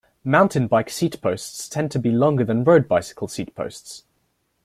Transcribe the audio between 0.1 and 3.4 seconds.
Mountain bike seatposts tend to be longer than road bicycle